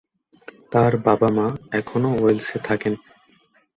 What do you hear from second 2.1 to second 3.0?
ওয়েলসে থাকেন।